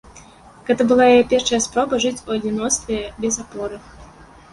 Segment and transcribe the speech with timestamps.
[0.67, 3.79] Гэта была яе першая спроба жыць у адзіноцтве без апоры.